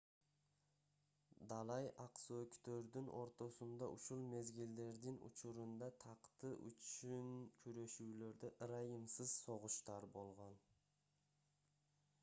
[1.51, 7.29] далай ак сөөктөрдүн ортосунда ушул мезгилдердин учурунда такты үчүн
[7.61, 10.59] күрөшүүлөрдө ырайымсыз согуштар болгон